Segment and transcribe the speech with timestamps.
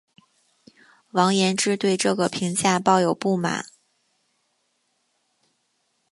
[1.11, 3.67] 王延之对这个评价抱有不满。